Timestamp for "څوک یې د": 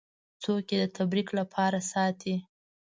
0.43-0.85